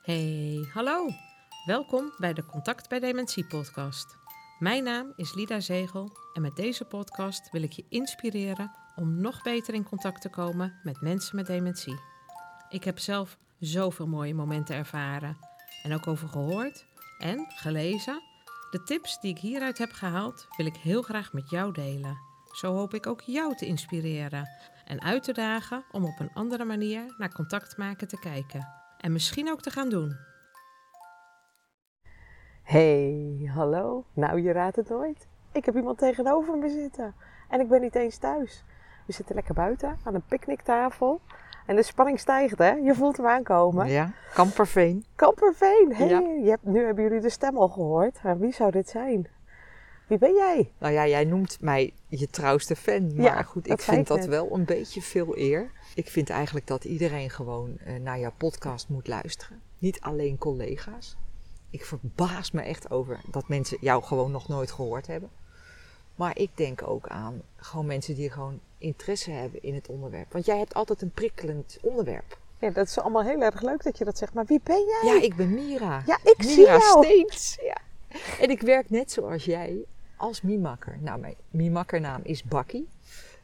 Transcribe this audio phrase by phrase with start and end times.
[0.00, 1.08] Hey, hallo.
[1.64, 4.16] Welkom bij de Contact bij Dementie podcast.
[4.58, 9.42] Mijn naam is Lida Zegel en met deze podcast wil ik je inspireren om nog
[9.42, 12.00] beter in contact te komen met mensen met dementie.
[12.68, 15.36] Ik heb zelf zoveel mooie momenten ervaren
[15.82, 16.86] en ook over gehoord
[17.18, 18.22] en gelezen.
[18.70, 22.18] De tips die ik hieruit heb gehaald wil ik heel graag met jou delen.
[22.52, 24.48] Zo hoop ik ook jou te inspireren
[24.84, 29.12] en uit te dagen om op een andere manier naar contact maken te kijken en
[29.12, 30.16] misschien ook te gaan doen.
[32.62, 34.04] Hey, hallo.
[34.14, 35.28] Nou, je raadt het nooit.
[35.52, 37.14] Ik heb iemand tegenover me zitten.
[37.48, 38.64] En ik ben niet eens thuis.
[39.06, 41.20] We zitten lekker buiten aan een picknicktafel.
[41.66, 42.70] En de spanning stijgt, hè?
[42.70, 43.88] Je voelt hem aankomen.
[43.88, 45.04] Ja, Kamperveen.
[45.16, 45.92] Kamperveen.
[45.94, 46.18] Hey, Ja.
[46.18, 48.22] je hebt, nu hebben jullie de stem al gehoord.
[48.22, 49.26] Maar wie zou dit zijn?
[50.10, 50.72] Wie ben jij?
[50.78, 53.14] Nou ja, jij noemt mij je trouwste fan.
[53.14, 54.26] Maar Ja, goed, ik vind dat net.
[54.26, 55.70] wel een beetje veel eer.
[55.94, 59.60] Ik vind eigenlijk dat iedereen gewoon eh, naar jouw podcast moet luisteren.
[59.78, 61.16] Niet alleen collega's.
[61.70, 65.30] Ik verbaas me echt over dat mensen jou gewoon nog nooit gehoord hebben.
[66.14, 70.32] Maar ik denk ook aan gewoon mensen die gewoon interesse hebben in het onderwerp.
[70.32, 72.38] Want jij hebt altijd een prikkelend onderwerp.
[72.58, 74.34] Ja, dat is allemaal heel erg leuk dat je dat zegt.
[74.34, 75.14] Maar wie ben jij?
[75.14, 76.02] Ja, ik ben Mira.
[76.06, 77.04] Ja, ik zie Mira jou.
[77.04, 77.58] Steens.
[77.62, 77.76] Ja.
[78.40, 79.84] En ik werk net zoals jij
[80.20, 80.98] als Mimakker.
[81.00, 82.88] Nou, mijn Mimakkernaam is Bakkie.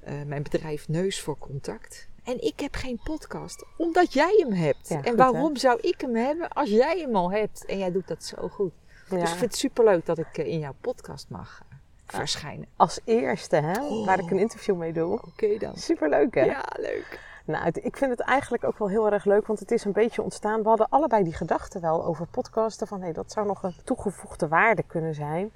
[0.00, 2.08] Eh, mijn bedrijf Neus voor Contact.
[2.24, 4.88] En ik heb geen podcast, omdat jij hem hebt.
[4.88, 7.64] Ja, en goed, waarom zou ik hem hebben als jij hem al hebt?
[7.64, 8.72] En jij doet dat zo goed.
[9.08, 12.66] Ja, Dus ik vind het superleuk dat ik eh, in jouw podcast mag eh, verschijnen.
[12.76, 14.04] Als eerste, hè?
[14.04, 15.20] Waar ik een interview mee doe.
[15.22, 15.76] Oké dan.
[15.76, 16.44] Superleuk, hè?
[16.44, 17.20] Ja, leuk.
[17.44, 20.22] Nou, ik vind het eigenlijk ook wel heel erg leuk, want het is een beetje
[20.22, 20.62] ontstaan.
[20.62, 22.86] We hadden allebei die gedachten wel over podcasten.
[22.86, 25.52] Van hé, dat zou nog een toegevoegde waarde kunnen zijn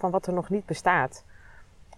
[0.00, 1.24] van wat er nog niet bestaat.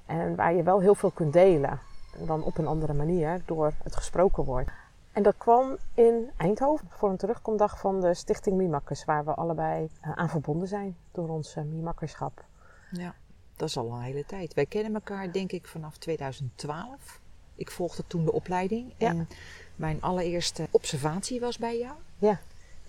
[0.06, 1.80] En waar je wel heel veel kunt delen.
[2.18, 4.68] En dan op een andere manier door het gesproken woord.
[5.12, 9.88] En dat kwam in Eindhoven voor een terugkomdag van de Stichting Mimakkers, waar we allebei
[10.00, 12.44] eh, aan verbonden zijn door ons eh, Mimakkerschap.
[12.90, 13.14] Ja,
[13.56, 14.54] dat is al een hele tijd.
[14.54, 17.20] Wij kennen elkaar denk ik vanaf 2012.
[17.54, 18.94] Ik volgde toen de opleiding.
[18.96, 19.08] Ja.
[19.08, 19.28] En
[19.76, 21.94] mijn allereerste observatie was bij jou.
[22.18, 22.40] Ja.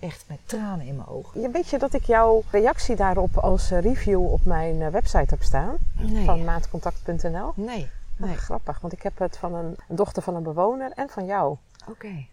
[0.04, 1.40] Echt met tranen in mijn ogen.
[1.40, 5.34] Je weet je dat ik jouw reactie daarop als eh, review op mijn eh, website
[5.34, 5.76] heb staan?
[5.98, 6.24] Nee.
[6.24, 7.52] Van maatcontact.nl.
[7.54, 7.82] Nee.
[7.82, 8.36] Oh, Nee.
[8.36, 11.56] grappig, want ik heb het van een, een dochter van een bewoner en van jou.
[11.88, 12.26] Oké.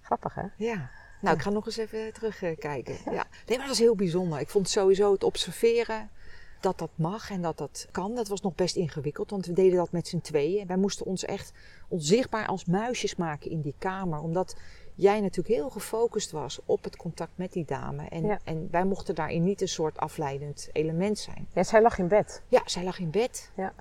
[0.00, 0.42] Grappig, hè?
[0.56, 0.90] Ja.
[1.20, 2.96] Nou, ik ga nog eens even terugkijken.
[3.16, 3.24] Ja.
[3.46, 4.40] Nee, maar dat is heel bijzonder.
[4.40, 6.08] Ik vond sowieso het observeren
[6.60, 8.14] dat dat mag en dat dat kan.
[8.14, 10.66] Dat was nog best ingewikkeld, want we deden dat met z'n tweeën.
[10.66, 11.52] Wij moesten ons echt
[11.88, 14.20] onzichtbaar als muisjes maken in die kamer.
[14.20, 14.56] Omdat
[14.98, 18.08] jij natuurlijk heel gefocust was op het contact met die dame.
[18.08, 18.38] En, Ja.
[18.44, 21.48] en wij mochten daarin niet een soort afleidend element zijn.
[21.54, 22.42] Ja, zij lag in bed.
[22.48, 23.50] Ja, zij lag in bed.
[23.56, 23.72] Ja.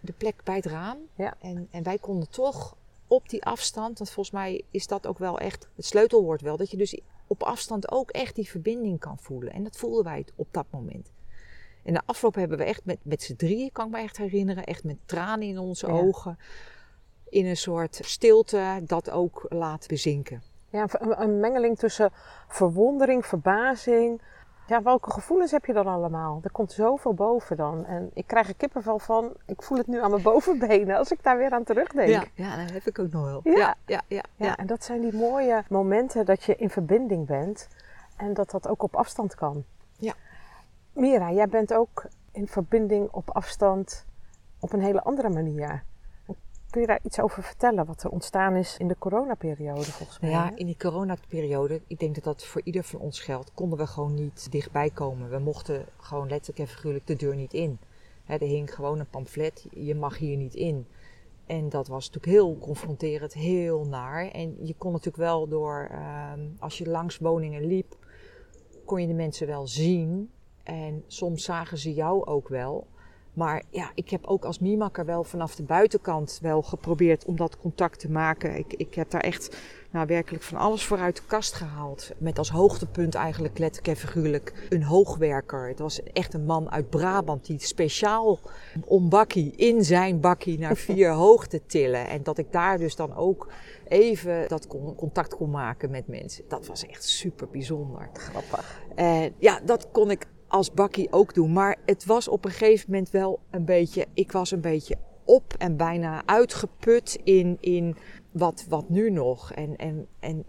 [0.00, 0.98] De plek bij het raam.
[1.14, 1.34] Ja.
[1.40, 2.76] En, en wij konden toch
[3.06, 6.70] op die afstand, want volgens mij is dat ook wel echt het sleutelwoord wel, dat
[6.70, 9.52] je dus op afstand ook echt die verbinding kan voelen.
[9.52, 11.12] En dat voelden wij op dat moment.
[11.82, 14.64] En de afloop hebben we echt met, met z'n drieën, kan ik me echt herinneren,
[14.64, 15.92] echt met tranen in onze Ja.
[15.92, 16.38] ogen,
[17.28, 20.42] in een soort stilte dat ook laten bezinken.
[20.70, 22.10] Ja, een, een mengeling tussen
[22.48, 24.22] verwondering, verbazing.
[24.66, 26.40] Ja, welke gevoelens heb je dan allemaal?
[26.42, 27.86] Er komt zoveel boven dan.
[27.86, 29.32] En ik krijg er kippenvel van.
[29.46, 32.08] Ik voel het nu aan mijn bovenbenen als ik daar weer aan terugdenk.
[32.08, 33.40] Ja, ja, dat heb ik ook nog wel.
[33.44, 33.74] Ja.
[33.86, 34.56] ja, Ja, ja.
[34.56, 37.68] en dat zijn die mooie momenten dat je in verbinding bent
[38.16, 39.64] en dat dat ook op afstand kan.
[39.98, 40.14] Ja.
[40.92, 44.06] Mira, jij bent ook in verbinding op afstand
[44.60, 45.82] op een hele andere manier.
[46.70, 50.30] Kun je daar iets over vertellen wat er ontstaan is in de coronaperiode volgens mij?
[50.30, 53.86] Ja, in die coronaperiode, ik denk dat dat voor ieder van ons geldt, konden we
[53.86, 55.30] gewoon niet dichtbij komen.
[55.30, 57.78] We mochten gewoon letterlijk en figuurlijk de deur niet in.
[58.26, 60.86] Er hing gewoon een pamflet, je mag hier niet in.
[61.46, 64.28] En dat was natuurlijk heel confronterend, heel naar.
[64.28, 67.96] En je kon natuurlijk wel door, ehm, als je langs woningen liep,
[68.84, 70.30] kon je de mensen wel zien.
[70.62, 72.86] En soms zagen ze jou ook wel.
[73.34, 77.58] Maar ja, ik heb ook als mimakker wel vanaf de buitenkant wel geprobeerd om dat
[77.58, 78.56] contact te maken.
[78.56, 79.56] Ik, ik heb daar echt
[79.90, 82.10] nou, werkelijk van alles voor uit de kast gehaald.
[82.18, 85.68] Met als hoogtepunt eigenlijk letterlijk en figuurlijk een hoogwerker.
[85.68, 88.38] Het was echt een man uit Brabant die speciaal
[88.84, 92.08] om bakkie, in zijn bakkie naar vier hoogte tillen.
[92.08, 93.48] En dat ik daar dus dan ook
[93.88, 96.44] even dat con- contact kon maken met mensen.
[96.48, 98.10] Dat was echt super bijzonder.
[98.12, 98.82] Grappig.
[98.94, 101.52] En ja, dat kon ik als bakkie ook doen.
[101.52, 104.06] Maar het was op een gegeven moment wel een beetje.
[104.14, 107.96] Ik was een beetje op en bijna uitgeput in, in
[108.30, 109.52] wat, wat nu nog.
[109.52, 110.44] En, en, en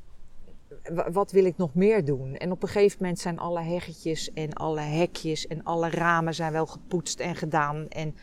[0.94, 2.36] wa- wat wil ik nog meer doen?
[2.36, 6.51] En op een gegeven moment zijn alle heggetjes en alle hekjes en alle ramen zijn
[6.51, 7.88] wel gepoetst en gedaan.
[7.89, 8.15] En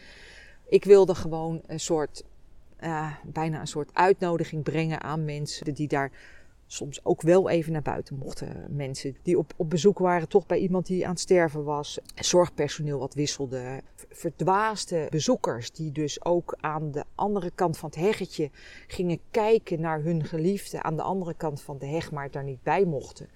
[0.68, 2.24] ik wilde gewoon een soort,
[2.76, 6.10] eh, bijna een soort uitnodiging brengen aan mensen die daar
[6.70, 8.66] soms ook wel even naar buiten mochten.
[8.68, 11.98] Mensen die op, op bezoek waren, toch bij iemand die aan het sterven was.
[12.14, 13.80] Zorgpersoneel wat wisselde.
[14.08, 18.50] Verdwaasde bezoekers die dus ook aan de andere kant van het heggetje
[18.86, 22.62] gingen kijken naar hun geliefde aan de andere kant van de heg, maar daar niet
[22.62, 23.28] bij mochten.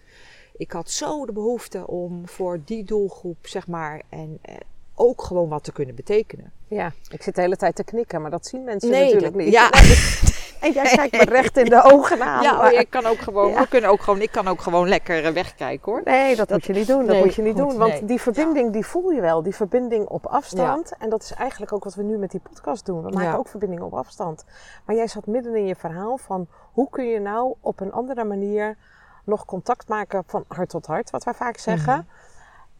[0.56, 4.56] Ik had zo de behoefte om voor die doelgroep, zeg maar, en eh,
[4.94, 6.52] ook gewoon wat te kunnen betekenen.
[6.68, 9.42] Ja, ik zit de hele tijd te knikken, maar dat zien mensen Nee, natuurlijk dat-
[9.44, 9.52] niet.
[9.52, 9.70] ja.
[10.62, 12.42] En jij kijkt me recht in de ogen aan.
[12.42, 13.60] Ja, maar- oh, ik kan ook gewoon, Ja.
[13.60, 16.00] we kunnen ook gewoon, ik kan ook gewoon lekker eh, wegkijken hoor.
[16.04, 16.98] Nee, dat, moet je niet doen.
[16.98, 17.78] Dat nee, moet je niet goed, doen.
[17.78, 18.04] Want nee.
[18.04, 19.42] die verbinding, die voel je wel.
[19.42, 20.92] Die verbinding op afstand.
[20.98, 23.02] En dat is eigenlijk ook wat we nu met die podcast doen.
[23.02, 23.36] We maken Ja.
[23.36, 24.44] ook verbindingen op afstand.
[24.86, 26.46] Maar jij zat midden in je verhaal van...
[26.72, 28.76] hoe kun je nou op een andere manier
[29.24, 31.94] nog contact maken van hart tot hart, wat wij vaak zeggen.
[31.96, 32.31] Mhm.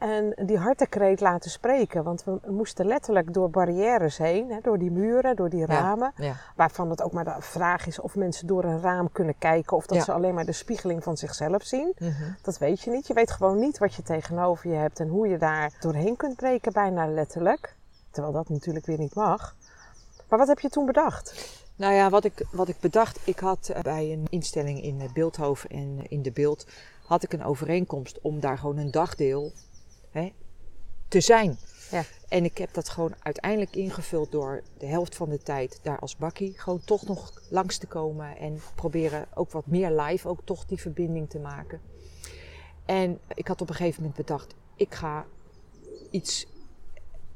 [0.03, 2.05] En die hartekreet laten spreken.
[2.05, 6.13] Want we moesten letterlijk door barrières heen, hè, door die muren, door die ramen.
[6.17, 6.35] Ja.
[6.57, 9.77] Waarvan het ook maar de vraag is of mensen door een raam kunnen kijken.
[9.77, 10.05] Of dat Ja.
[10.05, 11.93] ze alleen maar de spiegeling van zichzelf zien.
[11.99, 12.13] Mhm.
[12.43, 13.07] Dat weet je niet.
[13.07, 16.37] Je weet gewoon niet wat je tegenover je hebt en hoe je daar doorheen kunt
[16.37, 17.75] breken, bijna letterlijk.
[18.11, 19.57] Terwijl dat natuurlijk weer niet mag.
[20.29, 21.61] Maar wat heb je toen bedacht?
[21.77, 25.13] Nou ja, wat ik, wat ik bedacht, ik had eh, bij een instelling in eh,
[25.13, 26.67] Beeldhoven en eh, in de Beeld,
[27.07, 29.53] had ik een overeenkomst om daar gewoon een dagdeel
[30.13, 30.33] hè,
[31.09, 31.59] te zijn.
[31.91, 32.05] Ja.
[32.29, 36.17] En ik heb dat gewoon uiteindelijk ingevuld door de helft van de tijd daar als
[36.17, 40.65] bakkie gewoon toch nog langs te komen en proberen ook wat meer live ook toch
[40.65, 41.81] die verbinding te maken.
[42.87, 45.27] En ik had op een gegeven moment bedacht, ik ga
[46.11, 46.47] iets,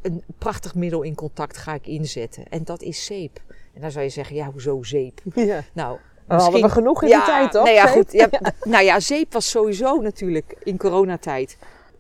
[0.03, 2.49] een prachtig middel in contact ga ik inzetten.
[2.49, 3.41] En dat is zeep.
[3.75, 5.21] En dan zou je zeggen, ja, hoezo zeep?
[5.35, 5.65] Ja.
[5.73, 7.65] Nou, We hadden we genoeg in die tijd, toch?
[7.65, 7.95] Nou ja, Zeep?
[7.95, 8.13] goed.
[8.21, 8.29] Ja,
[8.63, 11.59] Nou ja, zeep was sowieso natuurlijk in coronatijd.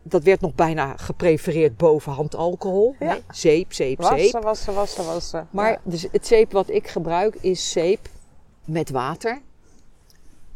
[0.08, 2.94] Dat werd nog bijna geprefereerd boven handalcohol.
[2.98, 3.06] Ja.
[3.06, 3.18] hè?
[3.30, 4.32] Zeep, zeep, zeep.
[4.32, 5.48] Wassen, wassen, wassen, wassen.
[5.50, 5.80] Maar Ja.
[5.82, 8.08] dus het zeep wat ik gebruik is zeep
[8.64, 9.40] met water.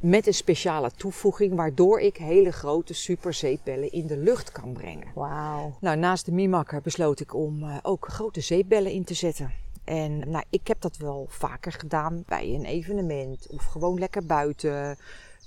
[0.01, 5.07] Met een speciale toevoeging waardoor ik hele grote superzeepbellen in de lucht kan brengen.
[5.15, 5.77] Wauw.
[5.81, 9.53] Nou, naast de Mimakker besloot ik om eh, ook grote zeepbellen in te zetten.
[9.85, 14.97] En nou, ik heb dat wel vaker gedaan bij een evenement of gewoon lekker buiten.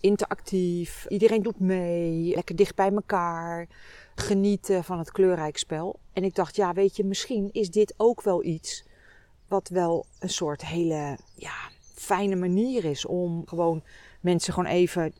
[0.04, 3.68] Interactief, iedereen doet mee, lekker dicht bij elkaar.
[4.16, 6.00] Genieten van het kleurrijk spel.
[6.14, 8.84] En ik dacht, ja, weet je, misschien is dit ook wel iets
[9.48, 11.54] wat wel een soort hele ja,
[11.96, 13.84] fijne manier is om gewoon
[14.22, 15.14] mensen gewoon even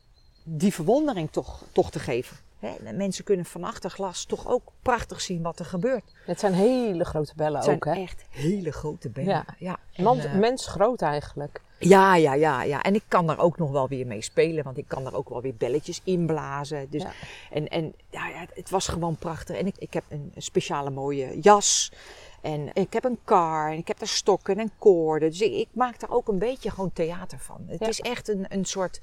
[0.44, 2.36] die verwondering toch, toch te geven.
[2.58, 6.12] Hè, mensen kunnen van achter glas toch ook prachtig zien wat er gebeurt.
[6.26, 7.92] Het zijn hele grote bellen Het zijn ook, hè?
[7.92, 9.28] echt hele grote bellen.
[9.28, 9.44] Ja.
[9.58, 11.60] Ja, en, Man, eh, mensgroot eigenlijk.
[11.88, 12.82] Ja, ja, ja, ja.
[12.82, 15.28] En ik kan daar ook nog wel weer mee spelen, want ik kan daar ook
[15.28, 16.90] wel weer belletjes inblazen.
[16.90, 17.12] Dus, Ja.
[17.50, 19.56] En, en ja, ja, het was gewoon prachtig.
[19.56, 21.92] En ik, ik heb een speciale mooie jas.
[22.40, 25.30] En ik heb een kar en ik heb daar stokken en koorden.
[25.30, 27.64] Dus ik, ik maak daar ook een beetje gewoon theater van.
[27.66, 27.86] Het Ja.
[27.88, 29.00] is echt een, een soort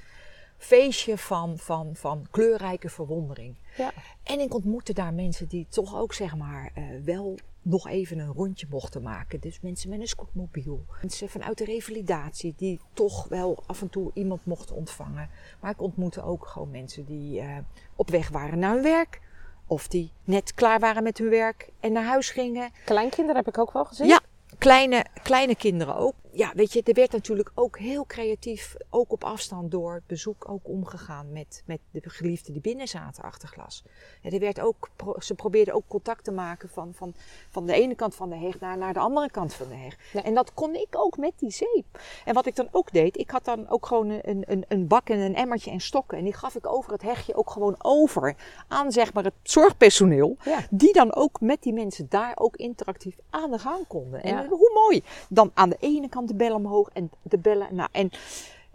[0.58, 3.56] feestje van, van, van kleurrijke verwondering.
[3.78, 3.92] Ja.
[4.24, 8.34] En ik ontmoette daar mensen die toch ook zeg maar eh, wel nog even een
[8.34, 9.40] rondje mochten maken.
[9.40, 10.86] Dus mensen met een scootmobiel.
[11.02, 15.30] Mensen vanuit de revalidatie die toch wel af en toe iemand mochten ontvangen.
[15.60, 17.58] Maar ik ontmoette ook gewoon mensen die eh,
[17.96, 19.22] op weg waren naar hun werk.
[19.68, 22.72] Of die net klaar waren met hun werk en naar huis gingen.
[22.86, 24.08] Kleinkinderen heb ik ook wel gezien.
[24.08, 24.20] Ja,
[24.58, 26.14] kleine, kleine kinderen ook.
[26.34, 30.50] Ja, weet je, er werd natuurlijk ook heel creatief, ook op afstand door het bezoek,
[30.50, 33.84] ook omgegaan met, met de geliefden die binnen zaten achter glas.
[34.22, 34.90] Ja, er werd ook,
[35.20, 37.14] ze probeerden ook contact te maken van, van,
[37.50, 39.98] van de ene kant van de heg naar, naar de andere kant van de heg.
[40.14, 40.24] Ja.
[40.24, 42.00] En dat kon ik ook met die zeep.
[42.26, 45.10] En wat ik dan ook deed, ik had dan ook gewoon een, een, een bak
[45.10, 46.18] en een emmertje en stokken.
[46.18, 48.36] En die gaf ik over het hegje ook gewoon over
[48.68, 50.38] aan zeg maar het zorgpersoneel.
[50.44, 50.60] Ja.
[50.70, 54.24] Die dan ook met die mensen daar ook interactief aan de gang konden.
[54.24, 54.48] En Ja.
[54.48, 55.04] hoe mooi.
[55.30, 57.68] Dan aan de ene kant de bel omhoog en de bellen.
[57.76, 58.12] Nou, en,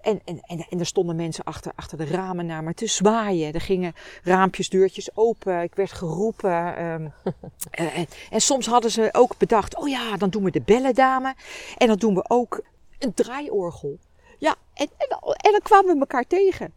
[0.00, 3.54] en, en, en, en er stonden mensen achter, achter de ramen naar me te zwaaien.
[3.54, 5.62] Er gingen raampjes, deurtjes open.
[5.62, 6.76] Ik werd geroepen.
[6.76, 7.08] ehm,
[7.70, 11.34] eh, en, en soms hadden ze ook bedacht: oh ja, dan doen we de bellendame.
[11.76, 12.60] En dan doen we ook
[12.98, 13.98] een draaiorgel.
[14.38, 16.74] Ja, en, en, en dan kwamen we elkaar tegen.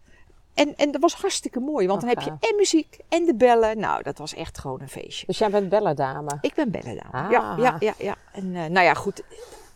[0.54, 3.80] En, en dat was hartstikke mooi, want dan heb je en muziek en de bellen.
[3.80, 5.26] Nou, dat was echt gewoon een feestje.
[5.26, 6.38] Dus jij bent bellendame.
[6.42, 7.12] Ik ben bellendame.
[7.12, 7.32] Ah.
[7.32, 8.16] Ja, ja, ja, ja.
[8.32, 9.24] En eh, nou ja, goed.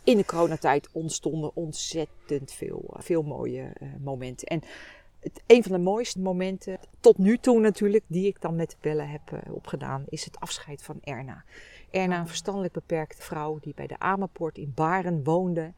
[0.03, 4.47] In de coronatijd ontstonden ontzettend veel, eh, veel mooie eh, momenten.
[4.47, 4.61] En
[5.19, 8.75] het, een van de mooiste momenten, tot nu toe natuurlijk, die ik dan met de
[8.81, 11.43] bellen heb eh, opgedaan, is het afscheid van Erna.
[11.91, 15.73] Erna, een verstandelijk beperkte vrouw die bij de Amerpoort in Baren woonde.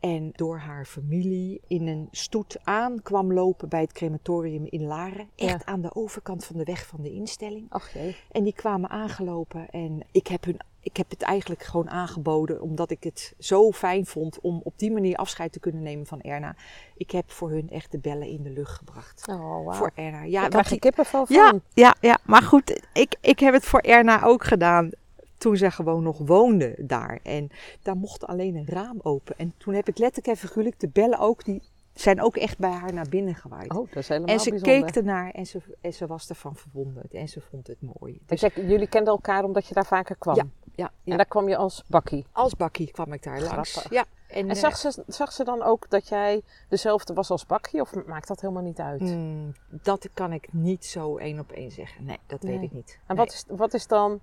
[0.00, 5.28] En door haar familie in een stoet aan kwam lopen bij het crematorium in Laren.
[5.36, 5.64] Echt Ja.
[5.64, 7.66] aan de overkant van de weg van de instelling.
[7.68, 8.16] Ach jee.
[8.30, 12.90] En die kwamen aangelopen en ik heb hun ik heb het eigenlijk gewoon aangeboden omdat
[12.90, 16.56] ik het zo fijn vond om op die manier afscheid te kunnen nemen van Erna.
[16.96, 19.28] Ik heb voor hun echt de bellen in de lucht gebracht.
[19.28, 19.74] Oh, wow.
[19.74, 20.22] Voor Erna.
[20.22, 21.36] Ja, wat krijg je kippenvel van.
[21.36, 24.90] ja, ja, ja, maar goed, ik, ik heb het voor Erna ook gedaan
[25.38, 27.18] toen zij gewoon nog woonde daar.
[27.22, 27.50] En
[27.82, 29.34] daar mocht alleen een raam open.
[29.38, 31.62] En toen heb ik letterlijk en figuurlijk de bellen ook, die
[31.94, 33.70] zijn ook echt bij haar naar binnen gewaaid.
[33.74, 34.84] Oh, dat is helemaal en ze bijzonder.
[34.84, 38.20] keek ernaar en ze, en ze was ervan verwonderd en ze vond het mooi.
[38.26, 40.34] Dus jij- jullie kenden elkaar omdat je daar vaker kwam?
[40.36, 41.10] Ja, ja, ja.
[41.10, 42.26] En daar kwam je als bakkie.
[42.32, 43.70] Als bakkie kwam ik daar langs.
[43.72, 43.92] Grappig.
[43.92, 47.46] Ja, en, En eh, zag ze, zag ze dan ook dat jij dezelfde was als
[47.46, 47.80] bakkie?
[47.80, 49.00] Of maakt dat helemaal niet uit?
[49.00, 52.04] mm, dat kan ik niet zo één op één zeggen.
[52.04, 52.98] Nee, dat weet ik niet.
[53.06, 53.24] En Nee.
[53.24, 54.20] wat is, wat is dan,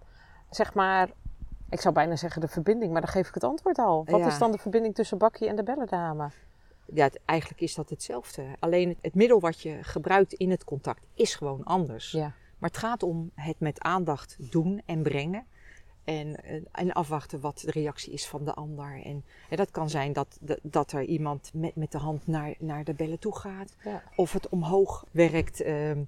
[0.49, 1.09] zeg maar,
[1.69, 4.05] ik zou bijna zeggen de verbinding, maar dan geef ik het antwoord al.
[4.05, 4.27] Wat Ja.
[4.27, 6.29] is dan de verbinding tussen bakkie en de bellendame?
[6.93, 8.43] Ja, het- eigenlijk is dat hetzelfde.
[8.59, 12.11] Alleen het, het middel wat je gebruikt in het contact is gewoon anders.
[12.11, 12.33] Ja.
[12.57, 15.45] Maar het gaat om het met aandacht doen en brengen.
[16.03, 19.01] En, eh, en afwachten wat de reactie is van de ander.
[19.03, 22.53] En, en dat kan zijn dat, de- dat er iemand met, met de hand naar,
[22.59, 23.75] naar de bellen toe gaat.
[23.83, 24.03] Ja.
[24.15, 25.61] Of het omhoog werkt.
[25.61, 25.99] ehm.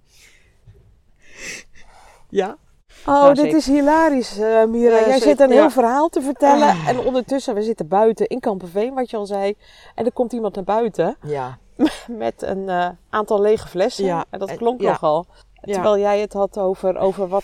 [2.30, 2.58] Ja?
[3.02, 3.58] Oh, Nou, dit zeker.
[3.58, 5.00] is hilarisch, eh, Mira.
[5.00, 6.76] Ja, Jij zit een heel verhaal te vertellen.
[6.88, 9.56] En ondertussen, we zitten buiten in Kamperveen, wat je al zei.
[9.96, 11.58] En er komt iemand naar buiten Ja.
[12.08, 14.06] met een eh, aantal lege flessen.
[14.06, 14.90] Ja, En dat klonk ja.
[14.92, 15.26] nogal.
[15.62, 15.74] Ja.
[15.74, 17.44] Terwijl jij het had over, over wat,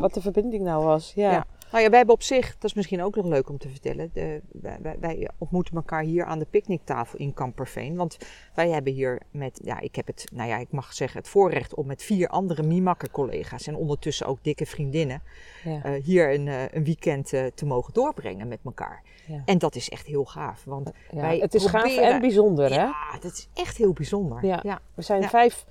[0.00, 1.12] wat de verbinding nou was.
[1.14, 1.30] Ja.
[1.30, 1.44] Ja.
[1.74, 4.10] Nou ja, wij hebben op zich, dat is misschien ook nog leuk om te vertellen.
[4.12, 7.96] De, wij, wij- ontmoeten elkaar hier aan de picknicktafel in Kamperveen.
[7.96, 8.16] Want
[8.54, 11.74] wij hebben hier met, ja, ik heb het, nou ja, ik mag zeggen, het voorrecht
[11.74, 15.22] om met vier andere Mimakker collega's en ondertussen ook dikke vriendinnen
[15.64, 15.82] Ja.
[15.84, 19.02] eh, hier een, eh, een weekend eh, te mogen doorbrengen met elkaar.
[19.26, 19.42] Ja.
[19.44, 20.64] En dat is echt heel gaaf.
[20.64, 22.74] Want Ja, wij het is gaaf en bijzonder, hè?
[22.74, 24.46] ja, dat is echt heel bijzonder.
[24.46, 24.80] Ja.
[24.94, 25.64] We zijn vijf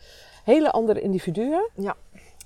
[0.43, 1.69] hele andere individuen.
[1.75, 1.95] Ja.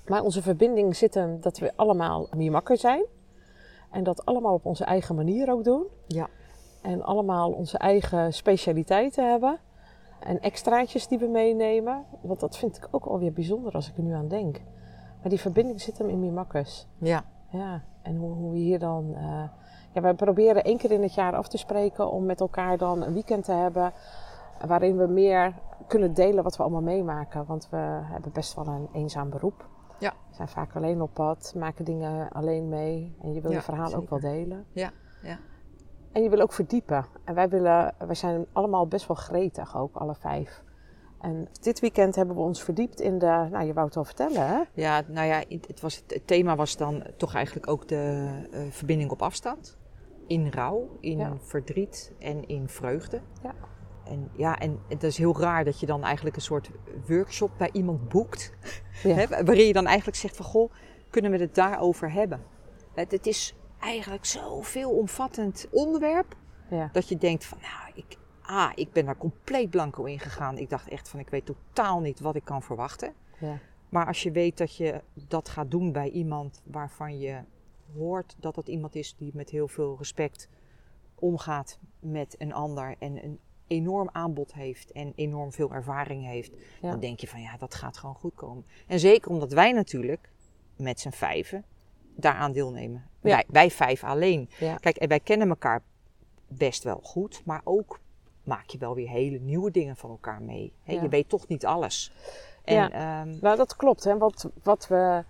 [0.06, 3.04] Maar onze verbinding zit hem dat we allemaal Mimakker zijn.
[3.90, 5.86] En dat allemaal op onze eigen manier ook doen.
[6.06, 6.26] Ja.
[6.82, 9.58] En allemaal onze eigen specialiteiten hebben.
[10.20, 12.04] En extraatjes die we meenemen.
[12.20, 14.60] Want dat vind ik ook alweer bijzonder als ik er nu aan denk.
[15.20, 16.86] Maar die verbinding zit hem in Mimakkers.
[16.98, 17.24] ja.
[17.50, 19.14] Ja, en hoe, hoe we hier dan.
[19.14, 19.42] eh
[19.92, 23.02] ja, wij proberen één keer in het jaar af te spreken om met elkaar dan
[23.02, 23.92] een weekend te hebben.
[24.66, 25.54] Waarin we meer
[25.86, 27.44] kunnen delen wat we allemaal meemaken.
[27.46, 29.68] Want we hebben best wel een eenzaam beroep.
[29.98, 30.12] Ja.
[30.28, 33.16] We zijn vaak alleen op pad, maken dingen alleen mee.
[33.22, 34.66] En je wil Ja, je verhaal ook wel delen.
[34.72, 34.90] Ja,
[35.22, 35.38] ja.
[36.12, 37.04] En je wil ook verdiepen.
[37.24, 40.62] En wij, willen, wij zijn allemaal best wel gretig ook, alle vijf.
[41.20, 43.46] En dit weekend hebben we ons verdiept in de.
[43.50, 44.60] Nou, je wou het al vertellen, hè?
[44.72, 49.10] Ja, nou ja, het, was, het thema was dan toch eigenlijk ook de eh, verbinding
[49.10, 49.78] op afstand.
[50.26, 51.36] In rouw, in Ja.
[51.38, 53.20] verdriet en in vreugde.
[53.42, 53.54] Ja.
[54.08, 56.70] En ja, en het is heel raar dat je dan eigenlijk een soort
[57.06, 58.52] workshop bij iemand boekt.
[59.02, 59.28] Ja.
[59.28, 60.72] Waarin je dan eigenlijk zegt van, goh,
[61.10, 62.42] kunnen we het daarover hebben?
[62.94, 66.36] Het, het is eigenlijk zo'n veelomvattend onderwerp.
[66.70, 66.88] Ja.
[66.92, 70.58] Dat je denkt van, nou, ik, ah, ik ben daar compleet blanco in gegaan.
[70.58, 73.12] Ik dacht echt van, ik weet totaal niet wat ik kan verwachten.
[73.38, 73.58] Ja.
[73.88, 77.40] Maar als je weet dat je dat gaat doen bij iemand waarvan je
[77.96, 80.48] hoort dat dat iemand is die met heel veel respect
[81.14, 83.38] omgaat met een ander en een
[83.68, 86.90] enorm aanbod heeft en enorm veel ervaring heeft, Ja.
[86.90, 88.64] dan denk je van ja, dat gaat gewoon goed komen.
[88.86, 90.30] En zeker omdat wij natuurlijk
[90.76, 91.64] met z'n vijven
[92.16, 93.06] daaraan deelnemen.
[93.22, 93.34] Ja.
[93.34, 94.50] Wij, wij vijf alleen.
[94.58, 94.76] Ja.
[94.76, 95.82] Kijk, en wij kennen elkaar
[96.48, 98.00] best wel goed, maar ook
[98.44, 100.72] maak je wel weer hele nieuwe dingen van elkaar mee.
[100.84, 102.12] Je weet toch niet alles.
[102.64, 102.90] En, Ja.
[102.90, 104.04] ehm, Nou, dat klopt.
[104.04, 104.18] Hè.
[104.18, 105.24] Wat, wat, we,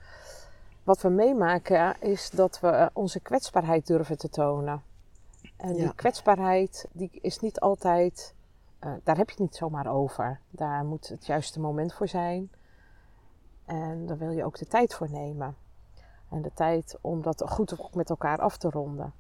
[0.85, 4.83] wat we meemaken is dat we eh, onze kwetsbaarheid durven te tonen.
[5.59, 8.35] En die kwetsbaarheid die is niet altijd,
[8.79, 10.41] eh, daar heb je het niet zomaar over.
[10.51, 12.51] Daar moet het juiste moment voor zijn.
[13.65, 15.57] En daar wil je ook de tijd voor nemen.
[16.31, 19.13] En de tijd om dat goed ook met elkaar af te ronden.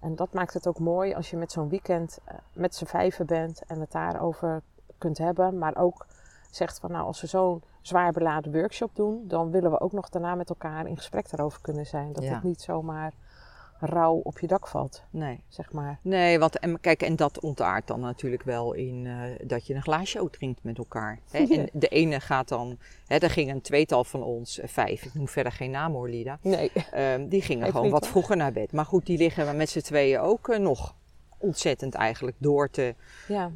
[0.00, 3.26] En dat maakt het ook mooi als je met zo'n weekend eh, met z'n vijven
[3.26, 4.62] bent en het daarover
[4.98, 5.58] kunt hebben.
[5.58, 6.06] Maar ook
[6.50, 10.08] zegt van nou, als we zo'n zwaar beladen workshop doen, dan willen we ook nog
[10.08, 12.12] daarna met elkaar in gesprek daarover kunnen zijn.
[12.12, 12.34] Dat Ja.
[12.34, 13.12] het niet zomaar
[13.86, 15.40] rauw op je dak valt, nee.
[15.48, 15.98] zeg maar.
[16.02, 19.82] Nee, want en, kijk, en dat ontaart dan natuurlijk wel in eh, dat je een
[19.82, 21.18] glaasje ook drinkt met elkaar.
[21.30, 21.38] Hè?
[21.38, 21.46] Ja.
[21.54, 25.14] En de ene gaat dan, hè, er ging een tweetal van ons, eh, vijf, ik
[25.14, 26.38] noem verder geen naam hoor, Lida.
[26.42, 28.72] Nee, Ehm, die gingen gewoon wat vroeger naar bed.
[28.72, 30.94] Maar goed, die liggen met z'n tweeën ook eh, nog
[31.38, 32.94] ontzettend eigenlijk door te,
[33.28, 33.50] ja,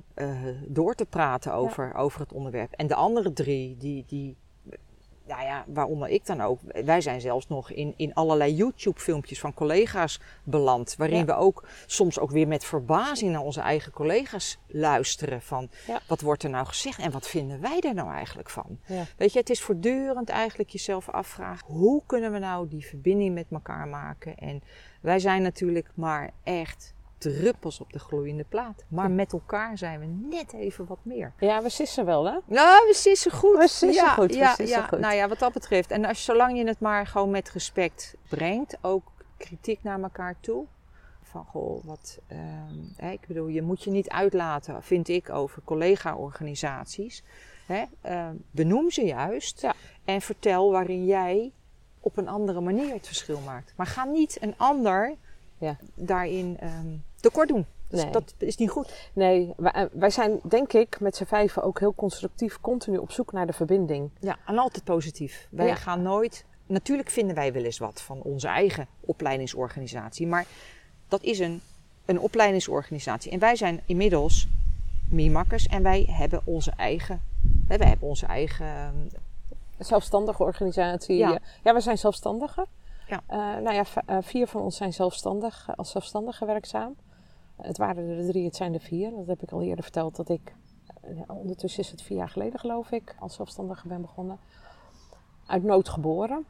[0.67, 2.73] door te praten over, over het onderwerp.
[2.73, 4.37] En de andere drie, die, die
[5.29, 6.61] nou ja, waaronder ik dan ook.
[6.85, 10.95] Wij zijn zelfs nog in, in allerlei YouTube-filmpjes van collega's beland.
[10.99, 11.25] Waarin Ja.
[11.25, 15.43] we ook soms ook weer met verbazing naar onze eigen collega's luisteren.
[15.43, 16.01] Van Ja.
[16.07, 18.79] wat wordt er nou gezegd en wat vinden wij er nou eigenlijk van?
[18.87, 19.05] Ja.
[19.17, 21.67] Weet je, het is voortdurend eigenlijk jezelf afvragen.
[21.67, 24.37] Hoe kunnen we nou die verbinding met elkaar maken?
[24.37, 24.63] En
[25.01, 28.85] wij zijn natuurlijk maar echt druppels op de gloeiende plaat.
[28.89, 30.07] Maar met elkaar zijn we
[30.37, 31.33] net even wat meer.
[31.39, 32.39] Ja, we sissen wel, hè?
[32.45, 33.57] Nou, we sissen goed.
[33.57, 34.87] We sissen ja, goed, we Ja, sissen ja.
[34.87, 34.99] goed.
[34.99, 35.91] Nou ja, wat dat betreft.
[35.91, 39.03] En als, zolang je het maar gewoon met respect brengt, ook
[39.37, 40.65] kritiek naar elkaar toe.
[41.23, 42.19] Van goh, wat.
[42.27, 47.23] ehm, ik bedoel, je moet je niet uitlaten, vind ik, over collega-organisaties.
[48.01, 49.75] Ehm, benoem ze juist Ja.
[50.05, 51.53] en vertel waarin jij
[52.01, 53.73] op een andere manier het verschil maakt.
[53.77, 55.15] Maar ga niet een ander
[55.59, 55.77] Ja.
[55.95, 56.87] daarin ehm,
[57.21, 57.67] tekort doen.
[57.89, 58.13] Dus Nee.
[58.13, 59.11] Dat is niet goed.
[59.13, 63.13] Nee, wij, eh, wij zijn denk ik met z'n vijven ook heel constructief continu op
[63.13, 64.11] zoek naar de verbinding.
[64.21, 65.47] Ja, en altijd positief.
[65.51, 65.75] Wij Ja.
[65.75, 66.45] gaan nooit.
[66.67, 70.47] Natuurlijk vinden wij wel eens wat van onze eigen opleidingsorganisatie, maar
[71.09, 71.61] dat is een,
[72.05, 73.33] een opleidingsorganisatie.
[73.33, 74.49] En wij zijn inmiddels
[75.11, 77.23] Mimakkers en wij hebben onze eigen.
[77.69, 78.67] Wij hebben onze eigen.
[78.67, 78.95] ehm,
[79.79, 81.17] zelfstandige organisatie.
[81.17, 81.39] Ja.
[81.65, 82.67] Ja, we zijn zelfstandigen.
[83.07, 83.21] Ja.
[83.27, 86.97] Eh, nou ja, eh, vier van ons zijn zelfstandig, als zelfstandige werkzaam.
[87.61, 89.11] Het waren er drie, het zijn er vier.
[89.11, 90.55] Dat heb ik al eerder verteld dat ik,
[91.01, 94.39] eh, ondertussen is het vier jaar geleden geloof ik, als zelfstandige ben begonnen.
[95.47, 96.47] Uit nood geboren.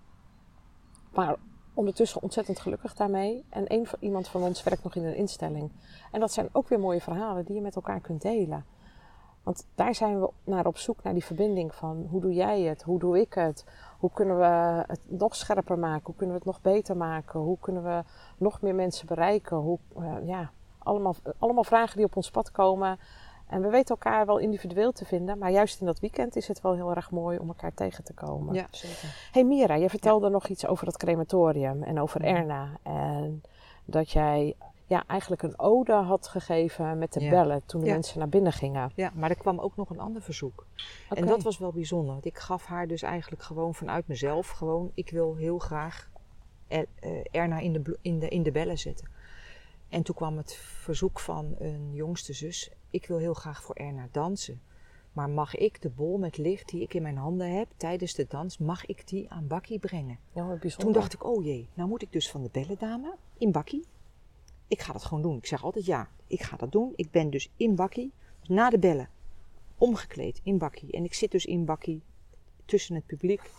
[1.12, 1.36] Maar
[1.74, 3.44] ondertussen ontzettend gelukkig daarmee.
[3.48, 5.70] En een, iemand van ons werkt nog in een instelling.
[6.12, 8.64] En dat zijn ook weer mooie verhalen die je met elkaar kunt delen.
[9.42, 12.82] Want daar zijn we naar op zoek, naar die verbinding van hoe doe jij het,
[12.82, 13.64] hoe doe ik het,
[13.98, 17.58] hoe kunnen we het nog scherper maken, hoe kunnen we het nog beter maken, hoe
[17.60, 18.04] kunnen we
[18.38, 19.56] nog meer mensen bereiken.
[19.56, 20.50] Hoe, eh, ja,
[20.88, 22.98] allemaal, allemaal vragen die op ons pad komen.
[23.46, 26.60] En we weten elkaar wel individueel te vinden, maar juist in dat weekend is het
[26.60, 28.54] wel heel erg mooi om elkaar tegen te komen.
[28.54, 29.28] ja, zeker.
[29.32, 32.22] Hey Mira, je vertelde nog iets over dat crematorium en over.
[32.24, 32.68] Erna.
[32.82, 33.42] En
[33.84, 34.54] dat jij
[34.86, 37.30] ja, eigenlijk een ode had gegeven met de Ja.
[37.30, 37.92] bellen toen de Ja.
[37.92, 38.90] mensen naar binnen gingen.
[38.94, 40.66] Ja, maar er kwam ook nog een ander verzoek.
[41.08, 42.12] En dat was wel bijzonder.
[42.12, 44.48] Want ik gaf haar dus eigenlijk gewoon vanuit mezelf.
[44.48, 46.08] Gewoon, ik wil heel graag
[46.68, 49.08] Er- eh, Erna in de, in, de, in de bellen zetten.
[49.88, 52.70] En toen kwam het verzoek van een jongste zus.
[52.90, 54.60] Ik wil heel graag voor Erna dansen.
[55.12, 58.26] Maar mag ik de bol met licht die ik in mijn handen heb tijdens de
[58.28, 60.18] dans, mag ik die aan Bakkie brengen?
[60.32, 60.58] Ja.
[60.76, 63.84] Toen dacht ik, oh jee, nou moet ik dus van de bellendame in Bakkie.
[64.68, 65.36] Ik ga dat gewoon doen.
[65.36, 66.92] Ik zeg altijd ja, ik ga dat doen.
[66.96, 69.08] Ik ben dus in Bakkie, na de bellen,
[69.78, 70.92] omgekleed in Bakkie.
[70.92, 72.02] En ik zit dus in Bakkie
[72.64, 73.50] tussen het publiek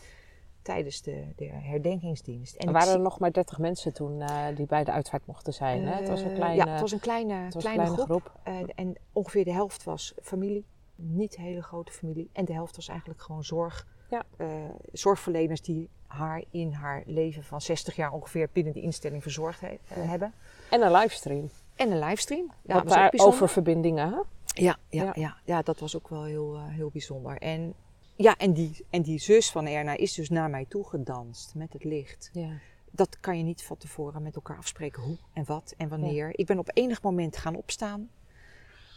[0.62, 2.56] tijdens de, de herdenkingsdienst.
[2.56, 5.26] En er waren zie- er nog maar 30 mensen toen eh, die bij de uitvaart
[5.26, 5.88] mochten zijn.
[5.88, 5.96] hè?
[5.96, 8.12] Het was een Eh, kleine, Ja, het was een kleine, het was een kleine, kleine
[8.12, 8.32] groep.
[8.34, 8.40] groep.
[8.44, 10.66] Eh, en ongeveer de helft was familie.
[10.96, 12.30] Niet hele grote familie.
[12.34, 13.88] En de helft was eigenlijk gewoon zorg.
[14.10, 14.24] Ja.
[14.38, 14.48] eh,
[14.92, 19.68] zorgverleners die haar in haar leven van 60 jaar ongeveer binnen de instelling verzorgd he-
[19.68, 20.34] eh, hebben.
[20.70, 21.50] En een livestream.
[21.76, 22.52] En een livestream.
[22.62, 24.10] Ja, dat was ook over verbindingen.
[24.10, 24.16] Hè?
[24.64, 25.12] Ja, ja, Ja.
[25.16, 25.38] ja.
[25.46, 27.38] Ja, dat was ook wel heel, eh, heel bijzonder.
[27.38, 27.74] En,
[28.24, 31.74] ja, en, die, en die zus van Erna is dus naar mij toe gedanst met
[31.74, 32.30] het licht.
[32.34, 32.50] Ja.
[32.92, 36.40] Dat kan je niet van tevoren met elkaar afspreken hoe en wat en wanneer.
[36.40, 38.10] Ik ben op enig moment gaan opstaan.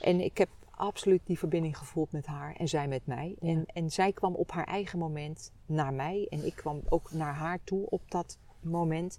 [0.00, 3.34] En ik heb absoluut die verbinding gevoeld met haar en zij met mij.
[3.40, 3.48] Ja.
[3.48, 6.26] En, en zij kwam op haar eigen moment naar mij.
[6.30, 9.18] En ik kwam ook naar haar toe op dat moment.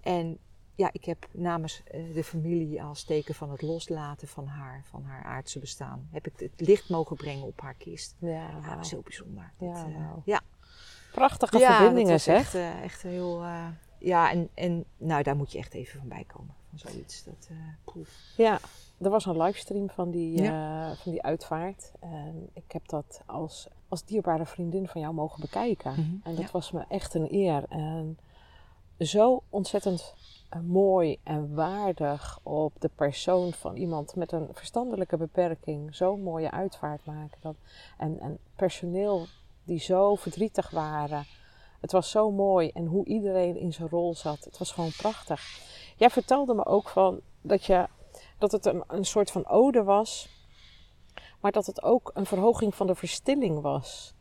[0.00, 0.38] En
[0.80, 5.04] ja, ik heb namens eh, de familie als teken van het loslaten van haar, van
[5.04, 8.14] haar aardse bestaan, heb ik het licht mogen brengen op haar kist.
[8.18, 9.52] Ja, Ja, dat was heel bijzonder.
[9.58, 10.40] Ja, Dat, eh, ja,
[11.12, 12.54] Prachtige ja, verbindingen dat zeg.
[12.54, 13.42] echt, echt heel.
[13.42, 13.66] eh,
[13.98, 16.54] ja, en, en nou, daar moet je echt even van bij komen.
[16.68, 17.24] Van zoiets.
[17.24, 17.48] Dat.
[18.36, 18.58] Ja,
[19.00, 20.44] er was een livestream van die,
[21.02, 21.92] van die uitvaart.
[22.00, 25.92] En ik heb dat als, als dierbare vriendin van jou mogen bekijken.
[25.92, 27.64] Mhm, En dat was me echt een eer.
[27.68, 28.18] En
[28.98, 30.14] zo ontzettend
[30.58, 37.04] mooi en waardig op de persoon van iemand met een verstandelijke beperking zo'n mooie uitvaart
[37.04, 37.38] maken.
[37.40, 37.54] Dat,
[37.98, 39.26] en, en personeel
[39.64, 41.24] die zo verdrietig waren.
[41.80, 44.44] Het was zo mooi en hoe iedereen in zijn rol zat.
[44.44, 45.60] Het was gewoon prachtig.
[45.96, 47.86] Jij vertelde me ook van dat, je,
[48.38, 50.28] dat het een, een soort van ode was,
[51.40, 54.14] maar dat het ook een verhoging van de verstilling was.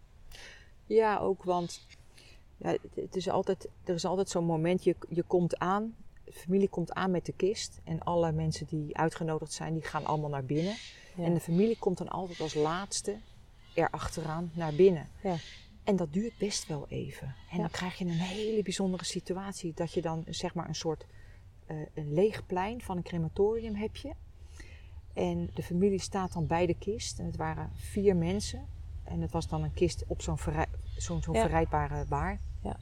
[0.86, 1.88] Ja, ook, want
[2.58, 5.96] ja, het is altijd, er is altijd zo'n moment, je, je komt aan,
[6.30, 7.80] de familie komt aan met de kist.
[7.84, 10.76] En alle mensen die uitgenodigd zijn, die gaan allemaal naar binnen.
[11.16, 11.24] Ja.
[11.24, 13.18] En de familie komt dan altijd als laatste
[13.74, 15.08] erachteraan naar binnen.
[15.24, 15.36] Ja.
[15.84, 17.36] En dat duurt best wel even.
[17.52, 19.74] En dan krijg je een hele bijzondere situatie.
[19.76, 21.06] Dat je dan zeg maar een soort
[21.66, 24.14] eh, een leeg plein van een crematorium heb je.
[25.14, 27.20] En de familie staat dan bij de kist.
[27.20, 28.66] En het waren vier mensen.
[29.04, 31.42] En het was dan een kist op zo'n verrij- zo'n Ja.
[31.42, 32.40] verrijdbare baar.
[32.64, 32.78] Ja.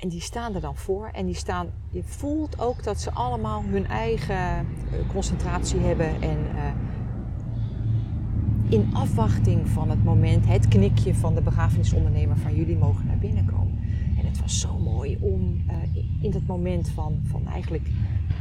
[0.00, 3.62] En die staan er dan voor en die staan, je voelt ook dat ze allemaal
[3.66, 4.64] hun eigen eh,
[5.12, 6.62] concentratie hebben en eh,
[8.68, 13.44] in afwachting van het moment, het knikje van de begrafenisondernemer van jullie mogen naar binnen
[13.44, 13.78] komen.
[14.20, 15.74] En het was zo mooi om eh,
[16.22, 17.88] in- dat moment van, van eigenlijk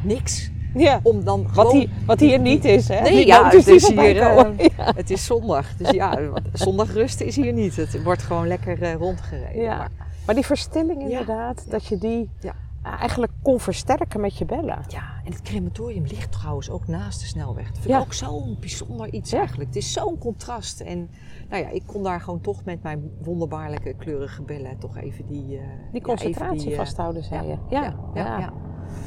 [0.04, 1.00] niks, Ja.
[1.04, 3.02] om dan Wat, gewoon hier, wat hier niet is, hè?
[3.02, 4.54] Nee, ja, auto's het is hier,
[4.96, 5.76] het is zondag.
[5.78, 7.76] Dus ja, wat- zondag rusten is hier niet.
[7.76, 9.62] Het wordt gewoon lekker rondgereden.
[9.62, 9.78] Ja.
[9.78, 9.90] Maar,
[10.26, 11.08] Maar die verstilling Ja.
[11.10, 12.54] inderdaad, dat je die Ja.
[13.00, 14.84] eigenlijk kon versterken met je bellen.
[14.88, 17.68] ja, en het crematorium ligt trouwens ook naast de snelweg.
[17.68, 17.98] Dat vind Ja.
[17.98, 19.38] ik ook zo'n bijzonder iets Ja.
[19.38, 19.68] eigenlijk.
[19.70, 20.80] Het is zo'n contrast.
[20.82, 21.10] En
[21.50, 25.58] nou ja, ik kon daar gewoon toch met mijn wonderbaarlijke kleurige bellen toch even die...
[25.58, 27.76] eh, ja, Die concentratie die, eh, vasthouden, zei ja, je.
[27.76, 28.54] ja, Ja, ja, ja.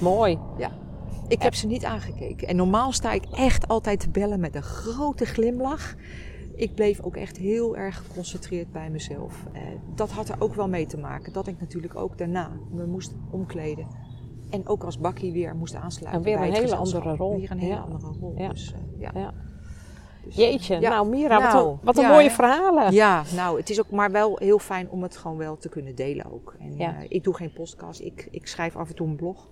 [0.01, 0.39] mooi.
[1.29, 2.49] Ik heb ze niet aangekeken.
[2.49, 5.95] En normaal sta ik echt altijd te bellen met een grote glimlach.
[6.59, 9.45] Ik bleef ook echt heel erg geconcentreerd bij mezelf.
[9.53, 9.63] Eh,
[9.95, 13.15] dat had er ook wel mee te maken dat ik natuurlijk ook daarna me moest
[13.31, 13.87] omkleden.
[14.51, 16.21] En ook als bakkie weer moest aansluiten.
[16.25, 17.37] En weer bij een hele andere rol.
[17.37, 17.81] Weer een hele Ja.
[17.81, 18.35] andere rol.
[18.37, 18.49] Ja.
[18.49, 19.11] Dus, eh, ja.
[19.15, 19.35] Ja.
[20.25, 22.93] Dus, eh, Jeetje, nou Mira, wat Nou, een, wat een mooie verhalen.
[22.93, 25.95] Ja, nou, het is ook maar wel heel fijn om het gewoon wel te kunnen
[25.95, 26.57] delen ook.
[26.59, 29.51] En ik doe geen podcast, ik, ik schrijf af en toe een blog.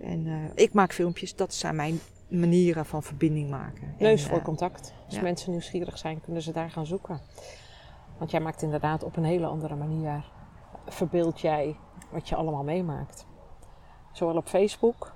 [0.00, 3.94] En ik maak filmpjes, dat zijn mijn manieren van verbinding maken.
[3.98, 4.94] Neus voor eh, contact.
[5.06, 5.22] Als ja.
[5.22, 7.20] mensen nieuwsgierig zijn, kunnen ze daar gaan zoeken.
[8.18, 10.30] Want jij maakt inderdaad op een hele andere manier,
[10.86, 11.76] verbeeld jij
[12.10, 13.26] wat je allemaal meemaakt.
[14.12, 15.14] Zowel op Facebook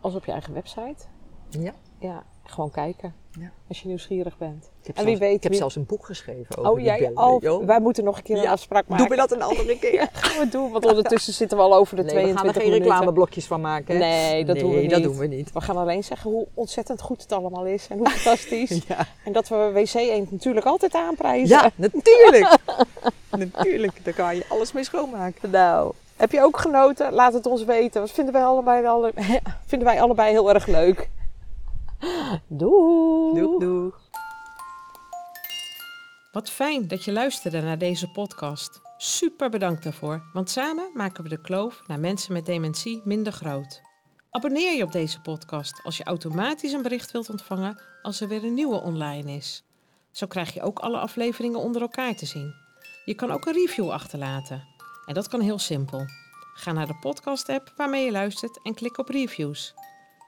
[0.00, 1.06] als op je eigen website.
[1.48, 1.72] Ja.
[1.98, 3.50] Ja, gewoon kijken Ja.
[3.68, 4.70] als je nieuwsgierig bent.
[4.80, 6.76] Ik heb, En wie zelfs, weet ik heb wie- zelfs een boek geschreven over Oh,
[6.76, 9.06] die jij, oh, wij moeten nog een keer een Ja, afspraak maken.
[9.06, 10.08] Doe me dat een andere keer.
[10.12, 12.60] gaan we doen, want ondertussen zitten we al over de Nee, we gaan 22 er
[12.60, 12.90] geen minuten.
[12.92, 13.94] reclameblokjes van maken.
[13.94, 14.00] hè?
[14.00, 15.02] Nee, dat doen we dat niet.
[15.08, 15.52] doen we niet.
[15.52, 18.80] We gaan alleen zeggen hoe ontzettend goed het allemaal is en hoe fantastisch.
[19.24, 21.48] En dat we WC Eend natuurlijk altijd aanprijzen.
[21.48, 22.56] ja natuurlijk.
[23.30, 25.50] natuurlijk, daar kan je alles mee schoonmaken.
[25.50, 27.12] Nou, heb je ook genoten?
[27.12, 28.00] Laat het ons weten.
[28.00, 29.12] Dat vinden wij allebei, alle,
[29.66, 31.08] vinden wij allebei heel erg leuk.
[32.48, 33.40] Doei!
[33.40, 34.00] Doeg, doeg.
[36.32, 38.80] Wat fijn dat je luisterde naar deze podcast.
[38.96, 43.80] Super bedankt daarvoor, want samen maken we de kloof naar mensen met dementie minder groot.
[44.30, 48.44] Abonneer je op deze podcast als je automatisch een bericht wilt ontvangen als er weer
[48.44, 49.64] een nieuwe online is.
[50.10, 52.54] Zo krijg je ook alle afleveringen onder elkaar te zien.
[53.04, 54.64] Je kan ook een review achterlaten.
[55.06, 56.04] En dat kan heel simpel.
[56.54, 59.74] Ga naar de podcast-app waarmee je luistert en klik op reviews.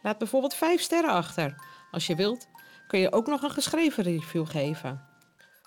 [0.03, 1.55] Laat bijvoorbeeld 5 sterren achter.
[1.91, 2.49] Als je wilt,
[2.87, 5.09] kun je ook nog een geschreven review geven.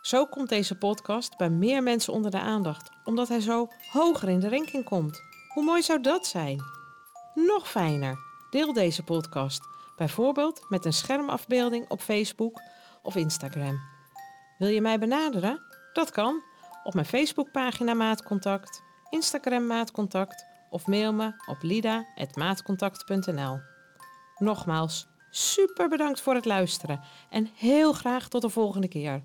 [0.02, 4.40] Zo komt deze podcast bij meer mensen onder de aandacht, omdat hij zo hoger in
[4.40, 5.22] de ranking komt.
[5.54, 6.62] Hoe mooi zou dat zijn?
[7.34, 8.18] Nog fijner,
[8.50, 9.62] deel deze podcast,
[9.96, 12.62] bijvoorbeeld met een schermafbeelding op Facebook
[13.02, 13.80] of Instagram.
[14.58, 15.62] Wil je mij benaderen?
[15.94, 16.44] Dat kan
[16.84, 23.73] op mijn Facebookpagina Maatcontact, Instagram Maatcontact of mail me op lida.maatcontact.nl.
[24.44, 29.24] Nogmaals, super bedankt voor het luisteren en heel graag tot de volgende keer.